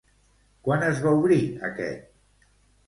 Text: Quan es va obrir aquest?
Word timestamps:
Quan 0.69 0.85
es 0.87 1.03
va 1.05 1.13
obrir 1.21 1.41
aquest? 1.71 2.13